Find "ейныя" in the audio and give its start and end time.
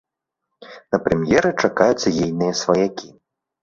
2.25-2.61